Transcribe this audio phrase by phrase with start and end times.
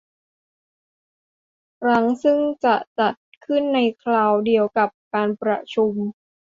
[1.81, 3.13] ครั้งซึ่งจะจัด
[3.45, 5.93] ขึ้นในคราวเดียวกับการประชุม